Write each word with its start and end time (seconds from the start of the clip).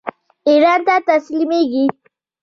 ایران 0.49 0.79
ته 0.87 0.95
تسلیمیږي. 1.07 1.85